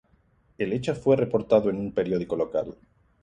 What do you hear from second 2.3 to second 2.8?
local.